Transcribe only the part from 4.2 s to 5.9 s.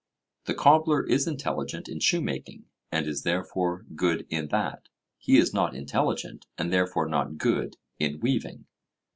in that; he is not